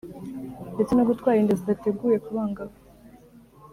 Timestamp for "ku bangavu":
2.23-2.79